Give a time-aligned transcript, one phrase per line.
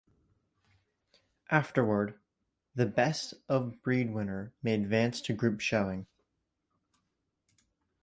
[1.51, 2.19] Afterward,
[2.73, 6.07] the Best of Breed winner may advance to group showing.